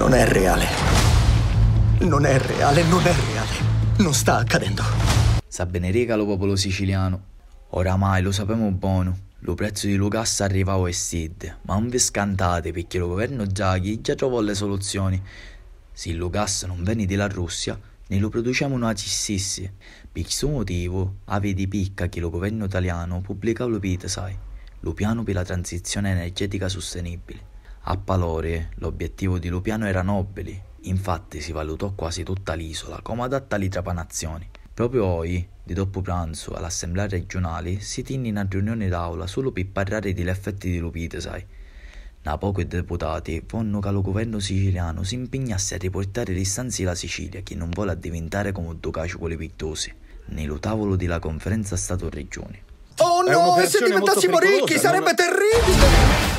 Non 0.00 0.14
è 0.14 0.24
reale. 0.24 0.64
Non 1.98 2.24
è 2.24 2.38
reale, 2.38 2.82
non 2.84 3.06
è 3.06 3.12
reale. 3.12 3.50
Non 3.98 4.14
sta 4.14 4.38
accadendo. 4.38 4.82
Sa 5.46 5.66
bene 5.66 5.90
riga 5.90 6.16
lo 6.16 6.24
popolo 6.24 6.56
siciliano. 6.56 7.22
Oramai 7.72 8.22
lo 8.22 8.32
sappiamo 8.32 8.70
buono. 8.70 9.18
Lo 9.40 9.52
prezzo 9.52 9.88
di 9.88 9.96
Lucas 9.96 10.40
arrivava 10.40 10.88
a 10.88 10.90
Sid, 10.92 11.58
ma 11.64 11.74
non 11.74 11.90
vi 11.90 11.98
scantate 11.98 12.72
perché 12.72 12.96
il 12.96 13.02
governo 13.02 13.44
Draghi 13.44 14.00
già 14.00 14.14
trovò 14.14 14.40
le 14.40 14.54
soluzioni. 14.54 15.22
Se 15.92 16.08
il 16.08 16.16
Lucas 16.16 16.62
non 16.62 16.82
viene 16.82 17.04
dalla 17.04 17.28
Russia, 17.28 17.78
ne 18.06 18.18
lo 18.18 18.30
produciamo 18.30 18.78
noi 18.78 18.96
stessi. 18.96 19.70
Per 20.10 20.22
questo 20.22 20.48
motivo, 20.48 21.16
avete 21.26 21.68
picca 21.68 22.08
che 22.08 22.20
il 22.20 22.30
governo 22.30 22.64
italiano 22.64 23.20
pubblica 23.20 23.66
lo 23.66 23.78
pite, 23.78 24.08
sai, 24.08 24.34
lo 24.80 24.94
piano 24.94 25.24
per 25.24 25.34
la 25.34 25.44
transizione 25.44 26.12
energetica 26.12 26.70
sostenibile. 26.70 27.49
A 27.84 27.96
Palore 27.96 28.72
l'obiettivo 28.76 29.38
di 29.38 29.48
Lupiano 29.48 29.86
era 29.86 30.02
nobile, 30.02 30.64
infatti 30.82 31.40
si 31.40 31.50
valutò 31.50 31.92
quasi 31.92 32.22
tutta 32.22 32.52
l'isola 32.52 33.00
come 33.00 33.22
adatta 33.22 33.56
alle 33.56 33.68
trapanazioni. 33.68 34.48
Proprio 34.72 35.06
oggi, 35.06 35.48
di 35.62 35.72
dopo 35.72 36.02
pranzo, 36.02 36.52
all'assemblea 36.52 37.08
regionale 37.08 37.80
si 37.80 38.02
tiene 38.02 38.28
una 38.28 38.46
riunione 38.48 38.88
d'aula 38.88 39.26
solo 39.26 39.50
per 39.50 39.66
parlare 39.68 40.12
degli 40.12 40.28
effetti 40.28 40.70
di 40.70 40.78
Lupite, 40.78 41.20
sai. 41.22 41.44
Da 42.22 42.36
poco 42.36 42.60
i 42.60 42.66
deputati 42.66 43.42
vanno 43.50 43.80
che 43.80 43.88
il 43.88 44.02
governo 44.02 44.40
siciliano 44.40 45.02
si 45.02 45.14
impegnasse 45.14 45.76
a 45.76 45.78
riportare 45.78 46.34
le 46.34 46.44
stanze 46.44 46.82
della 46.82 46.94
Sicilia 46.94 47.40
che 47.40 47.54
non 47.54 47.70
vuole 47.70 47.98
diventare 47.98 48.52
come 48.52 48.76
Ducacio 48.78 49.18
quelli 49.18 49.38
pittosi, 49.38 49.92
nello 50.26 50.58
tavolo 50.58 50.96
della 50.96 51.18
conferenza 51.18 51.76
Stato-Regione. 51.76 52.62
Oh 52.98 53.22
no, 53.22 53.56
se 53.66 53.82
diventassimo 53.82 54.38
ricchi 54.38 54.78
sarebbe 54.78 55.14
terribile! 55.14 56.29